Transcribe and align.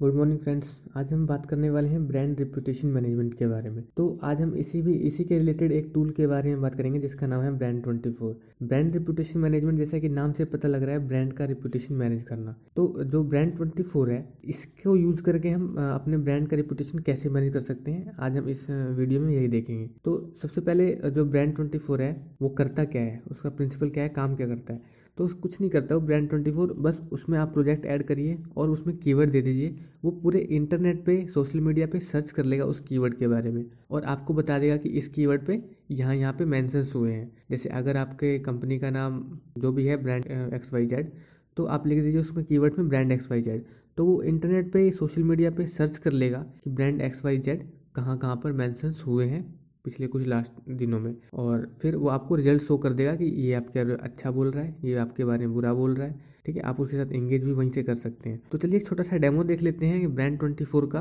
Good 0.00 0.14
morning 0.14 0.38
friends 0.38 0.68
आज 0.96 1.12
हम 1.12 1.26
बात 1.26 1.46
करने 1.46 1.68
वाले 1.70 1.88
हैं 1.88 2.06
ब्रांड 2.08 2.38
रिप्यूटेशन 2.38 2.88
मैनेजमेंट 2.88 3.32
के 3.34 3.46
बारे 3.46 3.70
में। 3.70 3.82
तो 3.96 4.04
आज 4.24 4.40
हम 4.40 4.54
इसी 4.56 4.82
भी, 4.82 4.92
इसी 4.96 5.24
के 5.24 5.38
रिलेटेड 5.38 5.72
एक 5.72 5.90
टूल 5.94 6.10
के 6.10 6.26
बारे 6.26 6.50
में 6.50 6.60
बात 6.62 6.74
करेंगे, 6.74 6.98
जिसका 6.98 7.26
नाम 7.26 7.40
है 7.42 7.50
brand 7.58 7.82
twenty 7.82 8.10
four 8.10 8.38
brand 8.62 8.92
reputation 8.92 9.40
management 9.40 9.78
जैसा 9.78 9.98
कि 9.98 10.08
नाम 10.08 10.32
से 10.32 10.44
पता 10.44 10.68
लग 10.68 10.82
रहा 10.82 10.94
है 10.94 11.06
ब्रांड 11.08 11.32
का 11.32 11.44
रिप्यूटेशन 11.44 11.94
मैनेज 11.94 12.22
करना। 12.22 12.54
तो 12.76 13.04
जो 13.04 13.22
ब्रांड 13.24 13.54
ट्वेंटी 13.56 13.82
फोर 13.84 14.10
है, 14.10 14.22
इसको 14.44 14.94
यूज़ 14.96 15.22
करके 15.22 15.50
हम 15.50 15.74
अपने 15.84 16.16
ब्रांड 16.18 16.46
का 16.48 16.56
रिप्यूटेशन 16.56 16.98
कैसे 16.98 17.30
मैनेज 17.30 17.52
कर 17.52 17.60
सकते 17.62 17.90
हैं, 17.90 18.14
आज 18.18 18.36
हम 18.36 18.48
इस 18.48 18.66
वीडियो 18.70 19.20
में 19.20 19.32
यही 19.32 19.48
देखेंगे। 19.48 19.86
तो 20.04 20.16
सबसे 20.42 20.60
पहले 20.60 20.92
जो 21.10 21.24
ब्रांड 21.24 21.54
ट्वेंटी 21.56 21.78
फोर 21.78 22.02
है, 22.02 22.14
वो 22.42 22.48
करता 22.50 22.84
क्या 22.84 23.02
है? 23.02 23.20
उसका 23.30 23.50
प्रिंसिपल 23.50 23.90
क्या 23.90 24.02
है? 24.02 24.08
काम 24.10 24.36
क्या 24.36 24.46
करता 24.46 24.72
है? 24.72 24.96
तो 25.18 25.26
कुछ 25.36 25.60
नहीं 25.60 25.70
करता, 25.70 25.94
वो 25.94 26.00
ब्रांड 26.00 26.28
ट्वेंटी 26.28 26.50
फोर, 26.52 26.72
बस 26.74 27.00
उसमें 27.12 27.38
आप 27.38 27.52
प्रोजेक्ट 27.52 27.86
ऐड 27.86 28.02
करिए 28.02 28.36
और 28.56 28.70
उसमें 28.70 28.96
कीवर्ड 28.96 29.30
दे 29.30 29.40
दीजिए। 29.42 29.74
वो 30.04 30.10
पूरे 30.12 30.38
इंटरनेट 30.38 31.04
पे, 31.06 31.26
सोशल 31.28 31.60
मीडिया 31.60 31.86
पे 31.86 32.00
सर्च 32.00 32.30
कर 32.30 32.44
लेगा 32.44 32.64
उस 32.64 32.80
कीवर्ड 32.80 33.14
के 33.14 33.28
बारे 33.28 33.50
में 33.50 33.64
और 33.90 34.04
आपको 34.04 34.34
बता 34.34 34.58
देगा 34.58 34.76
कि 34.76 34.88
इस 34.90 35.08
कीवर्ड 35.08 35.46
पे 35.46 35.60
यहाँ 35.92 36.14
यहाँ 36.16 36.32
पे 36.32 36.44
मैंशंस 36.46 36.92
हुए 36.94 37.12
हैं। 37.12 37.30
जैसे 37.50 37.68
अगर 37.70 37.96
आपके 37.96 38.38
कंपनी 38.38 38.78
का 38.78 38.90
नाम 38.90 39.24
जो 39.58 39.72
भी 39.72 39.86
है 39.86 39.96
ब्रांड 40.02 40.26
एक्स 40.54 40.72
वाई 40.72 40.86
जेड 40.86 41.10
तो 41.56 41.64
आप 41.66 41.86
लिख 41.86 42.02
दीजिए 42.02 42.20
उसमें 42.20 42.44
कीवर्ड 42.44 42.78
में 42.78 42.88
ब्रांड 42.88 43.12
एक्स 43.12 43.30
वाई 43.30 43.42
जेड 43.42 43.64
तो 43.96 44.04
वो 44.04 44.22
इंटरनेट 44.24 44.72
पे, 44.72 44.90
सोशल 44.90 45.22
मीडिया 45.24 45.50
पे 45.50 45.66
सर्च 45.66 45.98
कर 45.98 46.12
लेगा 46.12 46.46
कि 46.64 46.70
ब्रांड 46.70 47.00
एक्स 47.00 47.24
वाई 47.24 47.38
जेड 47.38 47.70
कहाँ 47.94 48.16
कहाँ 48.18 48.36
पर 48.36 48.52
मैंशंस 48.52 49.02
हुए 49.06 49.26
हैं। 49.26 49.57
पिछले 49.88 50.06
कुछ 50.06 50.26
लास्ट 50.26 50.70
दिनों 50.70 51.00
में। 51.00 51.14
और 51.34 51.68
फिर 51.82 51.96
वो 51.96 52.08
आपको 52.10 52.34
रिज़ल्ट 52.36 52.62
शो 52.62 52.76
कर 52.78 52.92
देगा 52.92 53.14
कि 53.16 53.24
ये 53.24 53.52
आपके 53.54 53.80
अच्छा 53.94 54.30
बोल 54.30 54.50
रहा 54.50 54.62
है, 54.62 54.74
ये 54.84 54.96
आपके 54.98 55.24
बारे 55.24 55.46
में 55.46 55.54
बुरा 55.54 55.72
बोल 55.74 55.94
रहा 55.94 56.06
है, 56.06 56.14
ठीक 56.46 56.56
है? 56.56 56.62
आप 56.62 56.80
उसके 56.80 56.96
साथ 56.96 57.12
एंगेज 57.12 57.44
भी 57.44 57.52
वहीं 57.52 57.70
से 57.70 57.82
कर 57.82 57.94
सकते 57.96 58.30
हैं। 58.30 58.40
तो 58.52 58.58
चलिए 58.58 58.76
एक 58.76 58.86
छोटा 58.86 59.02
सा 59.02 59.16
डेमो 59.16 59.44
देख 59.44 59.62
लेते 59.62 59.86
हैं 59.86 60.14
ब्रांड 60.14 60.38
ट्वेंटी 60.38 60.64
फोर 60.64 60.86
का 60.86 61.00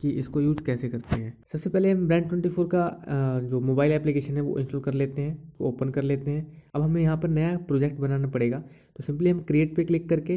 कि 0.00 0.10
इसको 0.10 0.40
यूज़ 0.40 0.62
कैसे 0.64 0.88
करते 0.88 1.16
हैं। 1.16 1.32
सबसे 1.52 1.70
पहले 1.70 1.90
हम 1.90 2.06
ब्रांड 2.06 2.28
ट्वेंटी 2.28 2.48
फोर 2.48 2.66
का 2.66 3.40
जो 3.42 3.60
मोबाइल 3.62 3.92
एप्लीकेशन 3.92 4.36
है 4.36 4.42
वो 4.42 4.58
इंस्टॉल 4.58 4.80
कर 4.80 4.94
लेते 4.94 5.22
हैं 5.22 5.52
ओपन 5.62 5.90
कर 5.90 6.02
लेते 6.02 6.30
हैं। 6.30 6.46
अब 6.74 6.82
हमें 6.82 7.00
यहाँ 7.02 7.16
पर 7.16 7.28
नया 7.30 7.56
प्रोजेक्ट 7.68 8.00
बनाना 8.00 8.28
पड़ेगा। 8.28 8.58
तो 8.96 9.02
सिंपली 9.02 9.30
हम 9.30 9.40
क्रिएट 9.42 9.76
पे 9.76 9.84
क्लिक 9.84 10.08
करके 10.08 10.36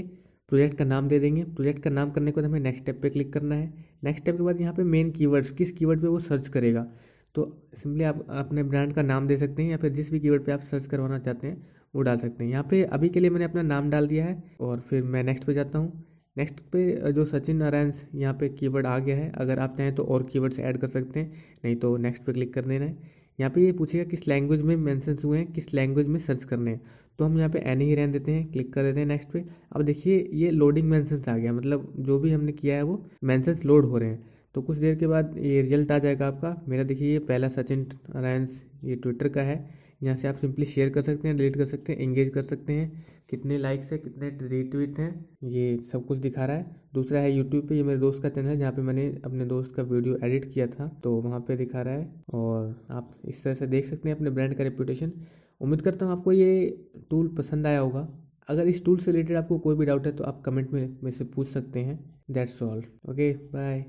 प्रोजेक्ट 0.49 0.77
का 0.77 0.85
नाम 0.85 1.07
दे 1.07 1.19
देंगे। 1.19 1.43
प्रोजेक्ट 1.45 1.81
का 1.83 1.89
नाम 1.89 2.11
करने 2.11 2.31
के 2.31 2.41
बाद 2.41 2.49
हमें 2.49 2.59
नेक्स्ट 2.59 2.81
स्टेप 2.81 2.99
पे 3.01 3.09
क्लिक 3.09 3.31
करना 3.33 3.55
है। 3.55 3.73
नेक्स्ट 4.03 4.21
स्टेप 4.21 4.37
के 4.37 4.43
बाद 4.43 4.61
यहाँ 4.61 4.73
पे 4.73 4.83
मेन 4.85 5.09
कीवर्ड्स 5.11 5.51
किस 5.51 5.71
कीवर्ड 5.71 6.01
पे 6.01 6.07
वो 6.07 6.19
सर्च 6.21 6.47
करेगा? 6.47 6.85
तो 7.35 7.45
सिंपली 7.75 8.03
आप 8.03 8.25
अपने 8.31 8.63
ब्रांड 8.63 8.93
का 8.93 9.01
नाम 9.03 9.27
दे 9.27 9.37
सकते 9.37 9.63
हैं 9.63 9.71
या 9.71 9.77
फिर 9.77 9.91
जिस 9.91 10.11
भी 10.11 10.19
कीवर्ड 10.19 10.43
पे 10.43 10.51
आप 10.51 10.59
सर्च 10.61 10.85
करवाना 10.85 11.19
चाहते 11.19 11.47
हैं, 11.47 11.61
वो 11.95 12.01
डाल 12.01 12.17
सकते 12.17 12.43
हैं। 12.43 12.51
यहाँ 12.51 12.67
पे 12.69 12.83
अभी 12.85 13.09
के 13.09 13.19
लिए 13.19 13.29
मैंने 13.29 13.45
अपना 13.45 13.61
नाम 13.63 13.89
डाल 13.89 14.07
दिया 14.07 14.25
है 14.25 14.43
और 14.61 14.79
फिर 14.79 15.03
मैं 15.05 15.23
नेक्स्ट 15.23 15.43
पे 15.45 15.53
जाता 15.53 15.79
हूँ। 15.79 16.03
नेक्स्ट 16.37 16.59
पे 16.71 17.11
जो 17.13 17.25
सचिन 17.25 17.57
नारायण 17.57 17.91
यहाँ 18.15 18.33
पे 18.33 18.49
कीवर्ड 18.51 18.85
आ 18.85 18.97
गया 18.99 19.15
है, 19.15 19.31
अगर 19.33 19.59
आप 19.59 19.75
चाहें 19.77 19.93
तो 19.95 20.03
और 20.03 20.23
कीवर्ड्स 20.23 20.59
ऐड 20.59 20.77
कर 20.77 20.87
सकते 20.87 21.19
हैं, 21.19 21.31
नहीं 21.65 21.75
तो 21.75 21.95
नेक्स्ट 21.97 22.23
पे 22.23 22.33
क्लिक 22.33 22.53
कर 22.53 22.65
देना 22.65 22.85
है। 22.85 23.13
यहाँ 23.39 23.51
पे 23.51 23.61
ये 23.61 23.71
पूछेगा 23.73 24.03
किस 24.05 24.27
लैंग्वेज 24.27 24.61
में 24.61 24.75
मैंशन 24.77 25.15
हुए 25.23 25.37
हैं, 25.37 25.51
किस 25.53 25.73
लैंग्वेज 25.73 26.07
में 26.07 26.19
सर्च 26.19 26.43
करने 26.43 26.71
हैं। 26.71 26.81
तो 27.19 27.25
हम 27.25 27.37
यहाँ 27.37 27.49
पे 27.49 27.59
एन 27.61 27.81
ही 27.81 27.93
रहने 27.95 28.11
देते 28.11 28.31
हैं, 28.31 28.51
क्लिक 28.51 28.73
कर 28.73 28.83
देते 28.83 28.99
हैं 28.99 29.07
नेक्स्ट 29.07 29.29
पे। 29.29 29.43
अब 29.71 29.81
देखिए, 29.83 30.29
ये 30.33 30.51
लोडिंग 30.51 30.89
मैंशंस 30.89 31.29
आ 31.29 31.37
गया 31.37 31.53
मतलब 31.53 31.93
जो 31.99 32.19
भी 32.19 32.31
हमने 32.31 32.51
किया 32.53 32.75
है 32.75 32.83
वो 32.83 33.03
मैंशंस 33.23 33.63
लोड 33.65 33.85
हो 33.85 33.97
रहे 33.97 34.09
हैं। 34.09 34.34
तो 34.55 34.61
कुछ 34.61 34.77
देर 34.77 34.95
के 34.95 35.07
बाद 35.07 35.33
ये 35.37 35.61
रिज़ल्ट 35.61 35.91
आ 35.91 35.97
जाएगा 35.99 36.27
आपका। 36.27 36.55
मेरा 36.67 36.83
देखिए 36.83 37.11
ये 37.11 37.19
पहला 37.21 37.47
सचिन 37.49 37.87
नारायण 38.05 38.45
ये 38.83 38.95
ट्विटर 38.95 39.29
का 39.29 39.41
है। 39.41 39.63
यहाँ 40.03 40.15
से 40.17 40.27
आप 40.27 40.35
सिंपली 40.35 40.65
शेयर 40.65 40.89
कर 40.89 41.01
सकते 41.01 41.27
हैं 41.27 41.37
डिलीट 41.37 41.57
कर 41.57 41.65
सकते 41.65 41.93
हैं 41.93 41.99
एंगेज 42.01 42.29
कर 42.29 42.43
सकते 42.43 42.73
हैं। 42.73 43.05
कितने 43.29 43.57
लाइक्स 43.57 43.91
है, 43.91 43.97
कितने 43.97 44.29
रीट्वीट 44.41 44.99
हैं, 44.99 45.25
ये 45.43 45.77
सब 45.83 46.05
कुछ 46.05 46.17
दिखा 46.19 46.45
रहा 46.45 46.57
है। 46.57 46.75
दूसरा 46.93 47.19
है 47.19 47.31
यूट्यूब 47.31 47.67
पे, 47.67 47.75
ये 47.75 47.83
मेरे 47.83 47.99
दोस्त 47.99 48.21
का 48.23 48.29
चैनल 48.29 48.47
है, 48.47 48.57
जहाँ 48.57 48.71
पे 48.71 48.81
मैंने 48.81 49.05
अपने 49.25 49.45
दोस्त 49.45 49.73
का 49.75 49.83
वीडियो 49.83 50.17
एडिट 50.23 50.45
किया 50.53 50.67
था। 50.67 50.87
तो 51.03 51.15
वहाँ 51.17 51.39
पे 51.39 51.57
दिखा 51.57 51.81
रहा 51.81 51.93
है 51.93 52.23
और 52.33 52.85
आप 52.91 53.11
इस 53.25 53.43
तरह 53.43 53.53
से 53.53 53.67
देख 53.67 53.85
सकते 53.85 54.09
हैं 54.09 54.15
अपने 54.15 54.29
ब्रांड 54.29 54.55
का 54.55 54.63
रेपुटेशन 54.63 55.11
उम्मीद 55.61 55.81
करता 55.81 56.05
हूँ 56.05 56.13
आपको 56.13 56.31
ये 56.31 56.69
टूल 57.09 57.27
पसंद 57.37 57.67
आया 57.67 57.79
होगा। 57.79 58.07
अगर 58.49 58.67
इस 58.67 58.83
टूल 58.85 58.99
से 58.99 59.11
रिलेटेड 59.11 59.37
आपको 59.37 59.59
कोई 59.59 59.75
भी 59.75 59.85
डाउट 59.85 60.05
है 60.05 60.11
तो 60.11 60.23
आप 60.23 60.41
कमेंट 60.45 60.71
में 60.71 60.81
मेरे 60.81 61.11
से 61.11 61.25
पूछ 61.25 61.47
सकते 61.49 61.79
हैं। 61.81 61.99
That's 62.31 62.61
all 62.63 62.83
okay 63.09 63.33
bye 63.49 63.85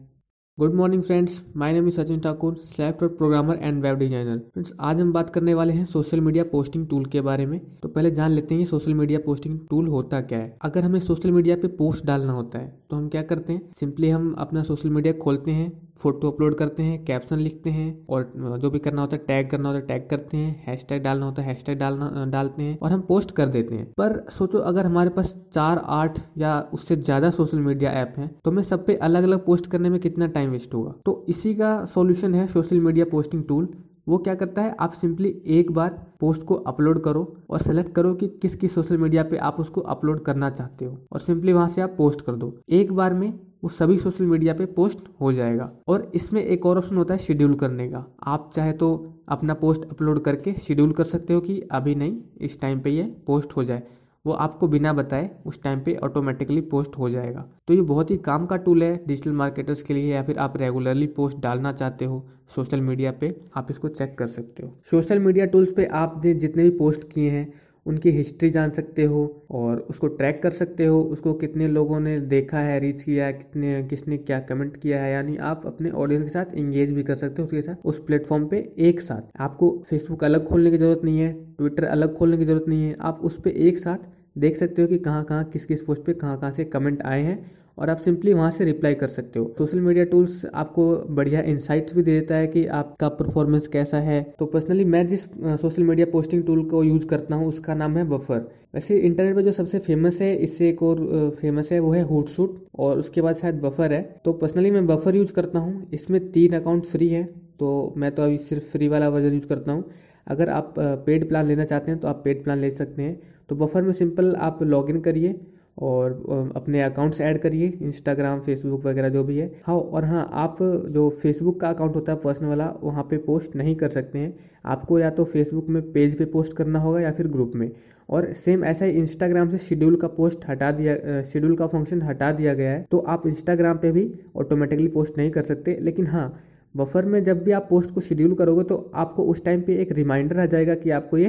good 0.58 0.74
morning 0.74 1.02
friends 1.02 1.32
my 1.56 1.72
name 1.72 1.88
is 1.88 1.94
Sachin 1.94 2.20
Thakur 2.20 2.54
self 2.66 3.02
programmer 3.02 3.58
and 3.62 3.82
web 3.82 3.98
designer 3.98 4.38
friends 4.38 4.72
आज 4.80 5.00
हम 5.00 5.12
बात 5.12 5.30
करने 5.30 5.54
वाले 5.54 5.72
हैं 5.72 5.84
सोशल 5.84 6.20
मीडिया 6.20 6.44
पोस्टिंग 6.52 6.86
टूल 6.88 7.04
के 7.06 7.20
बारे 7.20 7.46
में। 7.46 7.58
तो 7.82 7.88
पहले 7.88 8.10
जान 8.10 8.30
लेते 8.30 8.54
हैं 8.54 8.66
सोशल 8.66 8.94
मीडिया 8.94 9.18
पोस्टिंग 9.26 9.58
टूल 9.70 9.88
होता 9.88 10.20
क्या 10.22 10.38
है। 10.38 10.56
अगर 10.64 10.84
हमें 10.84 11.00
सोशल 11.00 11.30
मीडिया 11.32 11.56
पे 11.56 11.68
पोस्ट 11.76 12.06
डालना 12.06 12.32
होता 12.32 12.58
है 12.58 12.74
तो 12.90 12.96
हम 12.96 13.08
क्या 13.08 13.22
करते 13.24 13.52
हैं? 13.52 13.70
सिंपली 13.72 14.08
हम 14.10 14.34
अपना 14.38 14.62
सोशल 14.62 14.90
मीडिया 14.90 15.12
खोलते 15.14 15.50
हैं 15.50 15.72
फ़ोटो 15.98 16.30
अपलोड 16.30 16.54
करते 16.54 16.82
हैं 16.82 17.04
कैप्शन 17.04 17.38
लिखते 17.38 17.70
हैं, 17.70 18.06
और 18.06 18.58
जो 18.62 18.70
भी 18.70 18.78
करना 18.78 19.00
होता 19.00 19.16
है 19.16 19.22
टैग 19.26 19.48
करना 19.50 19.68
होता 19.68 19.80
है 19.80 19.86
टैग 19.86 20.08
करते 20.08 20.36
हैं 20.36 20.64
हैशटैग 20.66 21.02
डालना 21.02 21.26
होता 21.26 21.42
है 21.42 21.48
हैशटैग 21.48 21.78
डालना, 21.78 22.24
डालते 22.26 22.62
हैं, 22.62 22.78
और 22.78 22.92
हम 22.92 23.00
पोस्ट 23.02 23.30
कर 23.32 23.46
देते 23.48 23.74
हैं। 23.74 23.86
पर 23.92 24.18
सोचो, 24.30 24.58
अगर 24.60 24.86
हमारे 24.86 25.10
पास 25.10 25.34
चार, 25.52 25.78
आठ 25.78 26.18
या 26.38 26.58
उससे 26.72 26.96
ज़्यादा 26.96 27.30
सोशल 27.30 27.58
मीडिया 27.60 27.90
ऐप 27.92 28.14
हैं 28.18 28.28
तो 28.44 28.50
हमें 28.50 28.62
सब 28.64 28.84
पे 28.86 28.94
अलग 28.98 29.22
अलग 29.22 29.44
पोस्ट 29.46 29.66
करने 29.66 29.90
में 29.90 29.98
कितना 30.00 30.26
टाइम 30.28 30.45
वेस्ट 30.48 30.74
होगा 30.74 30.94
तो 31.04 31.24
इसी 31.28 31.54
का 31.54 31.84
सॉल्यूशन 31.84 32.34
है 32.34 32.46
सोशल 32.48 32.80
मीडिया 32.80 33.04
पोस्टिंग 33.10 33.44
टूल 33.44 33.68
वो 34.08 34.18
क्या 34.18 34.34
करता 34.34 34.62
है? 34.62 34.74
आप 34.80 34.92
सिंपली 34.92 35.28
एक 35.46 35.70
बार 35.72 35.90
पोस्ट 36.20 36.42
को 36.42 36.54
अपलोड 36.54 37.02
करो 37.02 37.22
और 37.50 37.60
सेलेक्ट 37.60 37.92
करो 37.94 38.14
कि 38.14 38.28
किस 38.42 38.54
किस 38.56 38.74
सोशल 38.74 38.98
मीडिया 38.98 39.22
पे 39.22 39.36
आप 39.36 39.56
उसको 39.60 39.80
अपलोड 39.80 40.20
करना 40.24 40.50
चाहते 40.50 40.84
हो। 40.84 40.98
और 41.12 41.20
सिंपली 41.20 41.52
वहाँ 41.52 41.68
से 41.68 41.82
आप 41.82 41.94
पोस्ट 41.98 42.20
कर 42.20 42.32
दो। 42.32 42.52
एक 42.70 42.92
बार 42.92 43.14
में 43.14 43.28
वो 43.64 43.68
सभी 43.68 43.96
सोशल 43.98 44.24
मीडिया 44.24 44.54
पे 44.54 44.66
पोस्ट 44.66 44.98
हो 45.20 45.32
जाएगा। 45.32 45.70
और 45.88 46.10
इसमें 46.14 46.42
एक 46.42 46.66
और 46.66 46.78
ऑप्शन 46.78 46.96
होता 46.96 47.14
है 47.14 47.18
शेड्यूल 47.18 47.54
करने 47.54 47.88
का। 47.88 48.04
आप 48.24 48.50
चाहे 48.56 48.72
तो 48.72 48.94
अपना 49.28 49.54
पोस्ट 49.54 49.90
अपलोड 49.90 50.22
करके 50.24 50.54
शेड्यूल 50.56 50.92
कर 50.92 51.04
सकते 51.04 51.34
हो 51.34 51.40
कि 51.40 51.60
अभी 51.70 51.94
नहीं, 51.94 52.18
इस 52.40 52.60
टाइम 52.60 52.80
पे 52.80 52.90
ये 52.90 53.02
पोस्ट 53.26 53.56
हो 53.56 53.64
जाए। 53.64 53.82
वो 54.26 54.32
आपको 54.34 54.68
बिना 54.68 54.92
बताए 54.92 55.30
उस 55.46 55.62
टाइम 55.62 55.80
पे 55.80 55.94
ऑटोमेटिकली 56.04 56.60
पोस्ट 56.68 56.98
हो 56.98 57.10
जाएगा। 57.10 57.44
तो 57.68 57.74
ये 57.74 57.80
बहुत 57.82 58.10
ही 58.10 58.16
काम 58.20 58.46
का 58.46 58.56
टूल 58.58 58.82
है 58.82 58.94
डिजिटल 59.06 59.32
मार्केटर्स 59.34 59.82
के 59.82 59.94
लिए 59.94 60.14
या 60.14 60.22
फिर 60.22 60.38
आप 60.38 60.56
रेगुलरली 60.56 61.06
पोस्ट 61.16 61.38
डालना 61.38 61.72
चाहते 61.74 62.04
हो 62.04 62.24
सोशल 62.48 62.80
मीडिया 62.80 63.12
पे, 63.12 63.34
आप 63.56 63.66
इसको 63.70 63.88
चेक 63.90 64.16
कर 64.18 64.26
सकते 64.28 64.62
हो। 64.62 64.76
सोशल 64.90 65.18
मीडिया 65.18 65.46
टूल्स 65.46 65.72
पे 65.72 65.84
आपने 65.94 66.34
जितने 66.34 66.62
भी 66.62 66.70
पोस्ट 66.78 67.08
किए 67.12 67.30
हैं, 67.30 67.52
उनकी 67.86 68.10
हिस्ट्री 68.10 68.48
जान 68.50 68.70
सकते 68.70 69.04
हो 69.04 69.20
और 69.50 69.78
उसको 69.90 70.06
ट्रैक 70.10 70.42
कर 70.42 70.50
सकते 70.50 70.86
हो, 70.86 71.00
उसको 71.02 71.32
कितने 71.34 71.66
लोगों 71.68 71.98
ने 72.00 72.18
देखा 72.22 72.58
है 72.58 72.78
रीच 72.80 73.02
किया 73.02 73.26
है, 73.26 73.32
कितने, 73.32 73.82
किसने 73.82 74.16
क्या 74.18 74.38
कमेंट 74.40 74.76
किया 74.76 75.02
है, 75.02 75.12
यानी 75.12 75.36
आप 75.44 75.66
अपने 75.66 75.90
ऑडियंस 75.92 76.22
के 76.22 76.28
साथ 76.28 76.54
इंगेज 76.54 76.92
भी 76.92 77.02
कर 77.02 77.16
सकते 77.16 77.42
हो 77.42 77.46
उसके 77.46 77.62
साथ, 77.62 77.76
उस 77.84 77.98
प्लेटफॉर्म 78.06 78.46
पे 78.46 78.58
एक 78.80 79.00
साथ। 79.00 79.40
आपको 79.40 79.70
फेसबुक 79.90 80.24
अलग 80.24 80.44
खोलने 80.44 80.70
की 80.70 80.78
ज़रूरत 80.78 81.04
नहीं 81.04 81.20
है 81.20 81.32
ट्विटर 81.58 81.84
अलग 81.86 82.14
खोलने 82.14 82.36
की 82.36 82.44
ज़रूरत 82.44 82.68
नहीं 82.68 82.84
है, 82.84 82.96
आप 83.00 83.20
उस 83.22 83.40
पर 83.40 83.50
एक 83.50 83.78
साथ 83.78 83.98
देख 84.36 84.56
सकते 84.56 84.82
हो 84.82 84.88
कि 84.88 84.98
कहाँ 85.00 85.24
कहाँ 85.24 85.44
किस 85.44 85.64
किस 85.66 85.82
पोस्ट 85.82 86.02
पे 86.02 86.12
कहाँ 86.14 86.38
कहाँ 86.38 86.50
से 86.52 86.64
कमेंट 86.66 87.02
आए 87.04 87.22
हैं 87.22 87.44
और 87.78 87.90
आप 87.90 87.96
सिंपली 87.98 88.32
वहाँ 88.32 88.50
से 88.50 88.64
रिप्लाई 88.64 88.94
कर 88.94 89.08
सकते 89.08 89.38
हो। 89.38 89.54
सोशल 89.58 89.80
मीडिया 89.80 90.04
टूल्स 90.04 90.44
आपको 90.54 90.84
बढ़िया 91.10 91.40
इंसाइट्स 91.44 91.94
भी 91.94 92.02
दे 92.02 92.18
देता 92.20 92.34
है 92.34 92.46
कि 92.46 92.64
आपका 92.66 93.08
परफॉर्मेंस 93.10 93.66
कैसा 93.68 93.98
है। 94.00 94.22
तो 94.38 94.46
पर्सनली 94.46 94.84
मैं 94.86 95.06
जिस 95.06 95.24
सोशल 95.60 95.82
मीडिया 95.82 96.06
पोस्टिंग 96.12 96.44
टूल 96.44 96.62
को 96.64 96.82
यूज़ 96.84 97.06
करता 97.06 97.34
हूँ, 97.34 97.48
उसका 97.48 97.74
नाम 97.74 97.96
है 97.96 98.04
बफर 98.08 98.48
वैसे 98.74 98.98
इंटरनेट 98.98 99.34
पर 99.36 99.42
जो 99.42 99.52
सबसे 99.52 99.78
फ़ेमस 99.78 100.20
है, 100.20 100.34
इससे 100.36 100.68
एक 100.68 100.82
और 100.82 101.30
फ़ेमस 101.40 101.72
है, 101.72 101.78
वो 101.80 101.92
है 101.92 102.02
हुट 102.02 102.28
शूट 102.28 102.58
और 102.78 102.98
उसके 102.98 103.20
बाद 103.20 103.36
शायद 103.36 103.60
बफर 103.60 103.92
है। 103.92 104.02
तो 104.24 104.32
पर्सनली 104.32 104.70
मैं 104.70 104.86
बफर 104.86 105.16
यूज़ 105.16 105.32
करता 105.32 105.58
हूँ, 105.58 105.88
इसमें 105.92 106.20
तीन 106.32 106.60
अकाउंट 106.60 106.86
फ्री 106.86 107.08
है। 107.08 107.24
तो 107.58 107.94
मैं 107.96 108.14
तो 108.14 108.22
अभी 108.22 108.38
सिर्फ़ 108.38 108.64
फ्री 108.72 108.88
वाला 108.88 109.08
वर्जन 109.08 109.34
यूज़ 109.34 109.46
करता 109.46 109.72
हूँ। 109.72 109.84
अगर 110.26 110.48
आप 110.50 110.74
पेड 110.78 111.28
प्लान 111.28 111.46
लेना 111.46 111.64
चाहते 111.64 111.90
हैं 111.90 112.00
तो 112.00 112.08
आप 112.08 112.20
पेड 112.24 112.42
प्लान 112.44 112.58
ले 112.58 112.70
सकते 112.72 113.02
हैं। 113.02 113.20
तो 113.48 113.56
बफर 113.56 113.82
में 113.82 113.92
सिंपल 113.92 114.34
आप 114.36 114.62
लॉगिन 114.64 115.00
करिए 115.00 115.40
और 115.78 116.52
अपने 116.56 116.82
अकाउंट्स 116.82 117.20
ऐड 117.20 117.38
करिए 117.38 117.66
इंस्टाग्राम 117.82 118.40
फेसबुक 118.40 118.84
वगैरह 118.84 119.08
जो 119.08 119.24
भी 119.24 119.38
है। 119.38 119.50
हाँ 119.66 119.76
और 119.76 120.04
हाँ 120.04 120.28
आप 120.34 120.62
जो 120.90 121.08
फेसबुक 121.22 121.60
का 121.60 121.68
अकाउंट 121.68 121.94
होता 121.94 122.12
है 122.12 122.18
पर्सनल 122.18 122.48
वाला, 122.48 122.72
वहाँ 122.82 123.06
पे 123.10 123.16
पोस्ट 123.18 123.56
नहीं 123.56 123.74
कर 123.76 123.88
सकते 123.88 124.18
हैं। 124.18 124.34
आपको 124.64 124.98
या 124.98 125.10
तो 125.10 125.24
फेसबुक 125.24 125.68
में 125.68 125.82
पेज 125.92 126.16
पे 126.18 126.24
पोस्ट 126.26 126.56
करना 126.56 126.78
होगा 126.78 127.00
या 127.00 127.12
फिर 127.12 127.28
ग्रुप 127.28 127.52
में। 127.54 127.70
और 128.08 128.32
सेम 128.34 128.64
ऐसा 128.64 128.84
ही 128.84 128.92
इंस्टाग्राम 128.92 129.48
से 129.50 129.58
शेड्यूल 129.58 129.96
का 129.96 130.08
पोस्ट 130.08 130.48
हटा 130.48 130.70
दिया 130.72 131.22
शेड्यूल 131.24 131.54
का 131.56 131.66
फ़ंक्शन 131.66 132.02
हटा 132.02 132.30
दिया 132.32 132.54
गया 132.54 132.70
है 132.70 132.86
तो 132.90 132.98
आप 132.98 133.26
इंस्टाग्राम 133.26 133.78
पे 133.78 133.90
भी 133.92 134.10
ऑटोमेटिकली 134.36 134.88
पोस्ट 134.88 135.18
नहीं 135.18 135.30
कर 135.30 135.42
सकते। 135.42 135.76
लेकिन 135.80 136.06
हाँ 136.06 136.28
बफर 136.76 137.04
में 137.04 137.22
जब 137.24 137.42
भी 137.44 137.52
आप 137.52 137.66
पोस्ट 137.70 137.90
को 137.90 138.00
शेड्यूल 138.00 138.34
करोगे 138.34 138.64
तो 138.64 138.76
आपको 138.94 139.24
उस 139.24 139.44
टाइम 139.44 139.60
पे 139.62 139.76
एक 139.82 139.92
रिमाइंडर 139.92 140.38
आ 140.40 140.46
जाएगा 140.46 140.74
कि 140.74 140.90
आपको 140.92 141.18
ये 141.18 141.28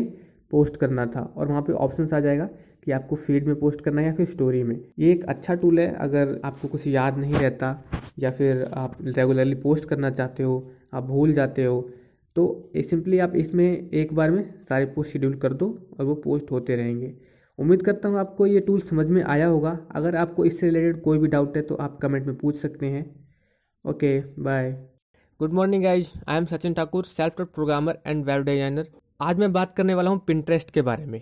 पोस्ट 0.51 0.77
करना 0.77 1.05
था 1.05 1.21
और 1.37 1.47
वहाँ 1.47 1.61
पे 1.61 1.73
ऑप्शंस 1.75 2.13
आ 2.13 2.19
जाएगा 2.19 2.49
कि 2.85 2.91
आपको 2.91 3.15
फ़ीड 3.15 3.47
में 3.47 3.55
पोस्ट 3.59 3.81
करना 3.81 4.01
है 4.01 4.07
या 4.07 4.13
फिर 4.13 4.25
स्टोरी 4.25 4.63
में। 4.63 4.75
ये 4.99 5.11
एक 5.11 5.23
अच्छा 5.25 5.53
टूल 5.55 5.79
है 5.79 5.87
अगर 5.97 6.39
आपको 6.45 6.67
कुछ 6.67 6.87
याद 6.87 7.17
नहीं 7.17 7.33
रहता 7.35 7.83
या 8.19 8.31
फिर 8.31 8.67
आप 8.73 8.97
रेगुलरली 9.03 9.55
पोस्ट 9.55 9.85
करना 9.85 10.09
चाहते 10.11 10.43
हो, 10.43 10.71
आप 10.93 11.03
भूल 11.03 11.33
जाते 11.33 11.65
हो 11.65 11.81
तो 12.35 12.71
सिंपली 12.79 13.19
आप 13.19 13.35
इसमें 13.35 13.89
एक 13.91 14.13
बार 14.13 14.31
में 14.31 14.43
सारे 14.69 14.85
पोस्ट 14.87 15.11
शेड्यूल 15.11 15.35
कर 15.35 15.53
दो 15.53 15.67
और 15.99 16.05
वो 16.05 16.15
पोस्ट 16.15 16.51
होते 16.51 16.75
रहेंगे। 16.75 17.13
उम्मीद 17.59 17.81
करता 17.83 18.09
हूँ 18.09 18.19
आपको 18.19 18.45
ये 18.47 18.59
टूल 18.59 18.79
समझ 18.81 19.07
में 19.09 19.23
आया 19.23 19.47
होगा। 19.47 19.77
अगर 19.91 20.15
आपको 20.15 20.45
इससे 20.45 20.65
रिलेटेड 20.65 21.01
कोई 21.03 21.19
भी 21.19 21.27
डाउट 21.27 21.57
है 21.57 21.63
तो 21.63 21.75
आप 21.77 21.97
कमेंट 22.01 22.25
में 22.27 22.35
पूछ 22.37 22.55
सकते 22.55 22.85
हैं। 22.87 23.05
Okay, 23.85 24.19
bye. 24.19 24.96
Good 25.39 25.53
morning 25.53 25.83
guys 25.83 26.09
I 26.27 26.37
am 26.37 26.45
Sachin 26.45 26.73
Thakur 26.73 27.05
self 27.05 27.41
programmer 27.41 27.97
and 28.05 28.23
web 28.25 28.43
designer 28.43 28.87
आज 29.21 29.39
मैं 29.39 29.51
बात 29.53 29.75
करने 29.77 29.93
वाला 29.93 30.09
हूँ 30.09 30.19
पिंट्रेस्ट 30.27 30.71
के 30.71 30.81
बारे 30.81 31.05
में। 31.05 31.21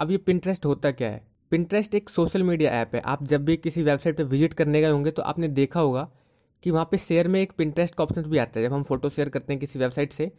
अब 0.00 0.10
ये 0.10 0.16
पिंट्रेस्ट 0.18 0.66
होता 0.66 0.90
क्या 0.90 1.08
है? 1.10 1.20
पिंट्रेस्ट 1.52 1.94
एक 1.94 2.10
सोशल 2.10 2.42
मीडिया 2.42 2.70
ऐप 2.72 2.94
है। 2.94 3.00
आप 3.02 3.24
जब 3.24 3.44
भी 3.44 3.56
किसी 3.56 3.82
वेबसाइट 3.82 4.16
पर 4.18 4.24
विज़िट 4.24 4.54
करने 4.54 4.80
गए 4.80 4.90
होंगे 4.90 5.10
तो 5.10 5.22
आपने 5.22 5.48
देखा 5.48 5.80
होगा 5.80 6.08
कि 6.62 6.70
वहाँ 6.70 6.88
पे 6.90 6.98
शेयर 6.98 7.28
में 7.28 7.40
एक 7.40 7.52
पिंट्रेस्ट 7.58 7.94
का 7.94 8.04
ऑप्शन 8.04 8.22
भी 8.22 8.38
आता 8.38 8.60
है। 8.60 8.66
जब 8.66 8.72
हम 8.72 8.82
फ़ोटो 8.82 9.08
शेयर 9.08 9.28
करते 9.28 9.52
हैं 9.52 9.60
किसी 9.60 9.78
वेबसाइट 9.78 10.12
से 10.12 10.30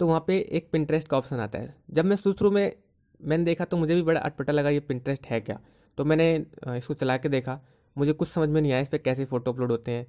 तो 0.00 0.06
वहाँ 0.06 0.24
पे 0.26 0.38
एक 0.50 0.68
पिंट्रेस्ट 0.72 1.08
का 1.08 1.18
ऑप्शन 1.18 1.40
आता 1.40 1.58
है। 1.58 1.74
जब 1.90 2.04
मैं 2.04 2.16
शुरू 2.16 2.34
शुरू 2.38 2.50
में 2.50 2.72
मैंने 3.20 3.44
देखा 3.44 3.64
तो 3.64 3.76
मुझे 3.76 3.94
भी 3.94 4.02
बड़ा 4.02 4.20
अटपटा 4.20 4.52
लगा 4.52 4.70
ये 4.70 4.80
पिंट्रेस्ट 4.82 5.26
है 5.26 5.40
क्या? 5.40 5.60
तो 5.98 6.04
मैंने 6.04 6.34
इसको 6.68 6.94
चला 6.94 7.16
के 7.16 7.28
देखा। 7.28 7.60
मुझे 7.96 8.12
कुछ 8.12 8.28
समझ 8.28 8.48
में 8.48 8.60
नहीं 8.60 8.72
आया 8.72 8.82
इस 8.82 8.88
पर 8.88 8.98
कैसे 8.98 9.24
फ़ोटो 9.24 9.52
अपलोड 9.52 9.70
होते 9.70 9.90
हैं। 9.90 10.06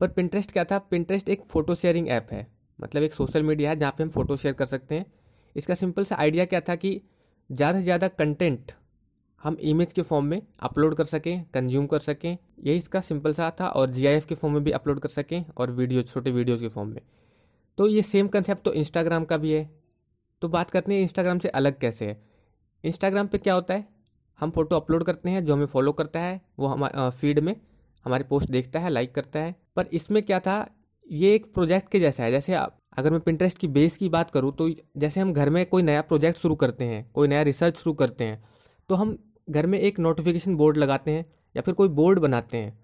पर 0.00 0.08
पिंट्रेस्ट 0.08 0.52
क्या 0.52 0.64
था? 0.64 0.78
पिंट्रेस्ट 0.80 1.28
एक 1.28 1.42
फ़ोटो 1.44 1.74
शेयरिंग 1.74 2.08
ऐप 2.08 2.28
है। 2.32 2.46
मतलब 2.78 3.02
एक 3.02 3.12
सोशल 3.12 3.42
मीडिया 3.42 3.70
है 3.70 3.76
जहाँ 3.76 3.94
पे 3.98 4.02
हम 4.02 4.10
फ़ोटो 4.10 4.36
शेयर 4.36 4.54
कर 4.54 4.66
सकते 4.66 4.94
हैं। 4.94 5.06
इसका 5.56 5.74
सिंपल 5.74 6.04
सा 6.04 6.16
आइडिया 6.16 6.44
क्या 6.44 6.60
था 6.60 6.74
कि 6.76 7.00
ज़्यादा 7.50 7.78
से 7.78 7.84
ज़्यादा 7.84 8.08
कंटेंट 8.10 8.72
हम 9.40 9.56
इमेज 9.62 9.92
के 9.92 10.02
फॉर्म 10.02 10.26
में 10.26 10.40
अपलोड 10.60 10.94
कर 10.94 11.04
सकें 11.04 11.44
कंज्यूम 11.54 11.86
कर 11.86 11.98
सकें। 12.00 12.36
यही 12.60 12.76
इसका 12.76 13.00
सिंपल 13.00 13.32
सा 13.34 13.50
था 13.60 13.68
और 13.68 13.90
जीआईएफ 13.90 14.26
के 14.26 14.34
फॉर्म 14.34 14.54
में 14.54 14.64
भी 14.64 14.70
अपलोड 14.70 15.00
कर 15.00 15.08
सकें 15.08 15.44
और 15.56 15.70
वीडियो 15.70 16.02
छोटे 16.02 16.30
वीडियोज़ 16.30 16.60
के 16.60 16.68
फॉर्म 16.68 16.88
में। 16.88 17.00
तो 17.78 17.86
ये 17.86 18.02
सेम 18.02 18.28
कंसेप्ट 18.28 18.64
तो 18.64 18.72
इंस्टाग्राम 18.72 19.24
का 19.24 19.36
भी 19.36 19.52
है। 19.52 19.70
तो 20.42 20.48
बात 20.48 20.70
करते 20.70 20.94
हैं 20.94 21.02
इंस्टाग्राम 21.02 21.38
से 21.38 21.48
अलग 21.50 21.78
कैसे 21.78 22.06
है। 22.06 22.20
इंस्टाग्राम 22.84 23.26
पे 23.26 23.38
क्या 23.38 23.54
होता 23.54 23.74
है? 23.74 23.86
हम 24.38 24.50
फ़ोटो 24.50 24.76
अपलोड 24.76 25.04
करते 25.04 25.30
हैं, 25.30 25.44
जो 25.44 25.54
हमें 25.54 25.66
फॉलो 25.66 25.92
करता 25.92 26.20
है, 26.20 26.40
वो 26.58 26.66
हमारे 26.66 27.10
फ़ीड 27.10 27.38
में। 27.38 27.54
हमारी 28.06 28.24
पोस्ट 28.24 28.50
देखता 28.50 28.80
है 28.80 28.90
लाइक 28.90 29.14
करता 29.14 29.40
है। 29.40 29.54
पर 29.76 29.86
इसमें 29.92 30.22
क्या 30.22 30.40
था, 30.40 30.66
ये 31.06 31.34
एक 31.34 31.52
प्रोजेक्ट 31.54 31.90
के 31.90 32.00
जैसा 32.00 32.24
है। 32.24 32.30
जैसे 32.30 32.54
आप, 32.54 32.76
अगर 32.98 33.10
मैं 33.10 33.20
पिंटरेस्ट 33.20 33.58
की 33.58 33.68
बेस 33.68 33.96
की 33.96 34.08
बात 34.08 34.30
करूँ 34.30 34.52
तो 34.52 34.68
जैसे 34.96 35.20
हम 35.20 35.32
घर 35.32 35.50
में 35.50 35.64
कोई 35.66 35.82
नया 35.82 36.00
प्रोजेक्ट 36.02 36.38
शुरू 36.38 36.54
करते 36.54 36.84
हैं, 36.84 37.10
कोई 37.12 37.28
नया 37.28 37.42
रिसर्च 37.42 37.76
शुरू 37.76 37.94
करते 37.94 38.24
हैं 38.24 38.42
तो 38.88 38.94
हम 38.94 39.16
घर 39.50 39.66
में 39.66 39.78
एक 39.78 39.98
नोटिफिकेशन 40.00 40.56
बोर्ड 40.56 40.76
लगाते 40.76 41.10
हैं 41.10 41.24
या 41.54 41.62
फिर 41.62 41.74
कोई 41.74 41.88
बोर्ड 41.90 42.18
बनाते 42.18 42.56
हैं, 42.56 42.78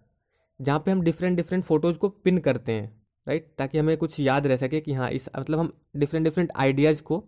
जहाँ 0.61 0.79
पे 0.79 0.91
हम 0.91 1.03
डिफरेंट 1.03 1.37
डिफरेंट 1.37 1.65
फ़ोटोज़ 1.65 1.99
को 1.99 2.09
पिन 2.09 2.39
करते 2.39 2.73
हैं 2.73 2.91
राइट 3.27 3.53
ताकि 3.59 3.79
हमें 3.79 3.97
कुछ 3.97 4.19
याद 4.21 4.47
रह 4.47 4.57
सके 4.57 4.81
कि 4.81 4.93
हाँ 4.93 5.11
इस 5.11 5.29
मतलब 5.39 5.59
हम 5.59 5.73
डिफरेंट 5.97 6.25
डिफरेंट 6.25 6.51
आइडियाज़ 6.57 7.03
को 7.03 7.19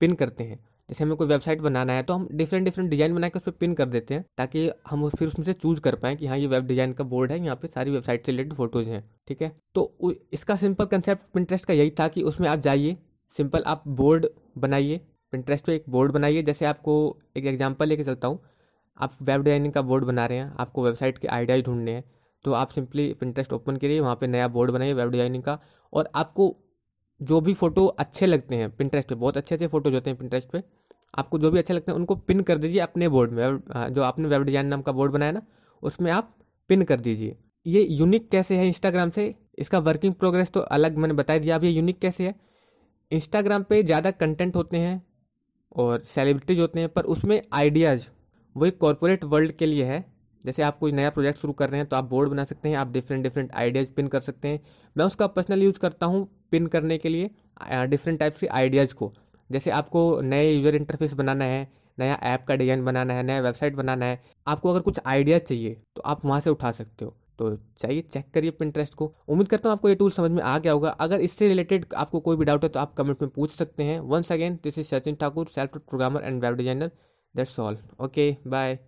पिन 0.00 0.14
करते 0.14 0.44
हैं। 0.44 0.58
जैसे 0.88 1.04
हमें 1.04 1.16
कोई 1.16 1.26
वेबसाइट 1.26 1.60
बनाना 1.60 1.92
है 1.92 2.02
तो 2.02 2.14
हम 2.14 2.28
डिफरेंट 2.32 2.64
डिफरेंट 2.64 2.90
डिज़ाइन 2.90 3.14
बना 3.14 3.28
के 3.28 3.38
उस 3.38 3.42
पर 3.42 3.52
पिन 3.52 3.74
कर 3.74 3.86
देते 3.86 4.14
हैं, 4.14 4.24
ताकि 4.38 4.70
हम 4.88 5.08
फिर 5.08 5.28
उसमें 5.28 5.44
से 5.46 5.52
चूज़ 5.54 5.80
कर 5.80 5.94
पाएँ 5.96 6.16
कि 6.16 6.26
हाँ 6.26 6.38
ये 6.38 6.46
वेब 6.46 6.66
डिज़ाइन 6.66 6.92
का 6.92 7.04
बोर्ड 7.04 7.32
है, 7.32 7.38
यहाँ 7.38 7.56
पे 7.56 7.68
सारी 7.68 7.90
वेबसाइट 7.90 8.26
से 8.26 8.32
रिलेटेड 8.32 8.54
फ़ोटोज़ 8.54 8.88
हैं, 8.88 9.02
ठीक 9.28 9.42
है? 9.42 9.52
तो 9.74 10.12
इसका 10.32 10.56
सिंपल 10.56 10.84
कंसेप्ट 10.86 11.32
पिंट्रेस्ट 11.34 11.66
का 11.66 11.74
यही 11.74 11.90
था 12.00 12.08
कि 12.08 12.22
उसमें 12.24 12.48
आप 12.48 12.58
जाइए 12.60 12.96
सिंपल 13.32 13.62
आप 13.66 13.82
बोर्ड 13.88 14.26
बनाइए 14.58 15.00
पिंट्रेस्ट 15.32 15.64
पे 15.66 15.74
एक 15.74 15.84
बोर्ड 15.88 16.12
बनाइए, 16.12 16.42
जैसे 16.42 16.64
आपको 16.66 17.16
एक 17.36 17.46
एग्ज़ाम्पल 17.46 17.88
लेके 17.88 18.04
चलता 18.04 18.28
हूँ, 18.28 18.38
आप 18.98 19.16
वेब 19.22 19.42
डिज़ाइनिंग 19.42 19.72
का 19.72 19.82
बोर्ड 19.82 20.04
बना 20.04 20.26
रहे 20.26 20.38
हैं, 20.38 20.52
आपको 20.58 20.84
वेबसाइट 20.84 21.18
के 21.18 21.28
आइडियाज़ 21.28 21.62
ढूँढने 21.62 21.92
हैं 21.92 22.04
तो 22.44 22.52
आप 22.52 22.70
सिंपली 22.70 23.12
पिंट्रेस्ट 23.20 23.52
ओपन 23.52 23.76
करिए, 23.76 24.00
वहाँ 24.00 24.16
पे 24.16 24.26
नया 24.26 24.46
बोर्ड 24.48 24.70
बनाइए 24.70 24.92
वेब 24.92 25.10
डिज़ाइनिंग 25.10 25.42
का, 25.42 25.58
और 25.92 26.10
आपको 26.14 26.48
जो 27.20 27.40
भी 27.40 27.54
फ़ोटो 27.54 27.86
अच्छे 27.86 28.26
लगते 28.26 28.56
हैं 28.56 28.70
पिंट्रेस्ट 28.70 29.08
पे, 29.08 29.14
बहुत 29.14 29.36
अच्छे 29.36 29.54
अच्छे 29.54 29.66
फ़ोटोज़ 29.66 29.94
होते 29.94 30.10
हैं 30.10 30.18
पिंट्रेस्ट 30.18 30.48
पे, 30.50 30.62
आपको 31.14 31.38
जो 31.38 31.50
भी 31.50 31.58
अच्छे 31.58 31.74
लगते 31.74 31.92
हैं, 31.92 31.98
उनको 31.98 32.14
पिन 32.16 32.40
कर 32.42 32.58
दीजिए 32.58 32.80
अपने 32.80 33.08
बोर्ड 33.08 33.32
में। 33.32 33.92
जो 33.94 34.02
आपने 34.02 34.28
वेब 34.28 34.42
डिज़ाइन 34.42 34.66
नाम 34.66 34.82
का 34.82 34.92
बोर्ड 34.92 35.12
बनाया 35.12 35.32
ना, 35.32 35.42
उसमें 35.82 36.10
आप 36.12 36.34
पिन 36.70 36.82
कर 36.84 37.00
दीजिए। 37.00 37.36
ये 37.66 37.82
यूनिक 37.82 38.28
कैसे 38.30 38.56
है 38.56 38.66
इंस्टाग्राम 38.66 39.10
से? 39.10 39.34
इसका 39.58 39.78
वर्किंग 39.80 40.14
प्रोग्रेस 40.14 40.50
तो 40.50 40.60
अलग 40.60 40.96
मैंने 40.96 41.14
बता 41.14 41.38
दिया, 41.38 41.56
अब 41.56 41.64
ये 41.64 41.70
यूनिक 41.70 41.98
कैसे 41.98 42.26
है? 42.26 42.34
इंस्टाग्राम 43.10 43.62
पे 43.62 43.82
ज़्यादा 43.82 44.10
कंटेंट 44.12 44.56
होते 44.56 44.76
हैं 44.76 45.02
और 45.74 46.00
सेलिब्रिटीज 46.04 46.60
होते 46.60 46.80
हैं, 46.80 46.88
पर 46.88 47.04
उसमें 47.04 47.40
आइडियाज़ 47.52 48.08
वो 48.56 48.66
एक 48.66 48.78
कॉरपोरेट 48.78 49.24
वर्ल्ड 49.24 49.52
के 49.52 49.66
लिए 49.66 49.84
है। 49.84 50.04
जैसे 50.46 50.62
आप 50.62 50.78
कोई 50.78 50.92
नया 50.92 51.10
प्रोजेक्ट 51.10 51.38
शुरू 51.38 51.52
कर 51.52 51.70
रहे 51.70 51.80
हैं 51.80 51.88
तो 51.88 51.96
आप 51.96 52.04
बोर्ड 52.06 52.30
बना 52.30 52.44
सकते 52.44 52.68
हैं, 52.68 52.76
आप 52.76 52.92
डिफरेंट 52.92 53.22
डिफरेंट 53.22 53.52
आइडियाज़ 53.54 53.90
पिन 53.92 54.08
कर 54.08 54.20
सकते 54.22 54.48
हैं। 54.48 54.60
मैं 54.96 55.04
उसका 55.04 55.26
पर्सनल 55.28 55.62
यूज़ 55.62 55.78
करता 55.78 56.06
हूँ 56.06 56.26
पिन 56.50 56.66
करने 56.68 56.98
के 56.98 57.08
लिए 57.08 57.30
डिफरेंट 57.86 58.18
टाइप 58.20 58.36
के 58.36 58.46
आइडियाज़ 58.48 58.94
को। 58.94 59.12
जैसे 59.50 59.70
आपको 59.72 60.20
नए 60.22 60.50
यूज़र 60.50 60.76
इंटरफेस 60.76 61.12
बनाना 61.14 61.44
है, 61.44 61.68
नया 61.98 62.18
ऐप 62.24 62.44
का 62.48 62.54
डिज़ाइन 62.56 62.84
बनाना 62.84 63.14
है, 63.14 63.22
नया 63.22 63.40
वेबसाइट 63.42 63.74
बनाना 63.76 64.06
है, 64.06 64.22
आपको 64.46 64.70
अगर 64.70 64.80
कुछ 64.80 65.00
आइडियाज़ 65.06 65.42
चाहिए 65.42 65.76
तो 65.96 66.02
आप 66.02 66.24
वहाँ 66.24 66.40
से 66.40 66.50
उठा 66.50 66.72
सकते 66.72 67.04
हो। 67.04 67.16
तो 67.38 67.56
चाहिए 67.78 68.02
चेक 68.02 68.30
करिए 68.34 68.50
पिंट्रेस्ट 68.52 68.94
को। 68.94 69.12
उम्मीद 69.28 69.48
करता 69.48 69.68
हूँ 69.68 69.76
आपको 69.76 69.88
ये 69.88 69.94
टूल 69.94 70.10
समझ 70.10 70.30
में 70.30 70.42
आ 70.42 70.58
गया 70.58 70.72
होगा। 70.72 70.90
अगर 70.90 71.20
इससे 71.20 71.48
रिलेटेड 71.48 71.84
आपको 71.96 72.20
कोई 72.20 72.36
भी 72.36 72.44
डाउट 72.44 72.64
है 72.64 72.68
तो 72.70 72.80
आप 72.80 72.94
कमेंट 72.94 73.22
में 73.22 73.30
पूछ 73.30 73.50
सकते 73.52 73.84
हैं। 73.84 73.98
Once 74.02 74.32
again 74.32 74.58
this 74.64 74.78
is 74.78 74.86
Sachin 74.86 75.14
Thakur 75.14 75.46
self 75.48 75.76
programmer 75.78 76.24
and 76.24 76.42
web 76.44 76.56
designer 76.56 76.90
that's 77.34 77.58
all 77.60 77.78
okay 78.00 78.36
bye 78.46 78.78